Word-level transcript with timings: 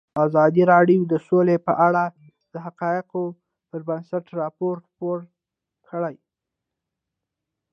ازادي 0.25 0.63
راډیو 0.73 1.01
د 1.11 1.13
سوله 1.27 1.55
په 1.67 1.73
اړه 1.87 2.03
د 2.53 2.55
حقایقو 2.65 3.23
پر 3.69 3.79
بنسټ 3.87 4.25
راپور 4.41 4.75
خپور 4.87 5.17
کړی. 5.89 6.15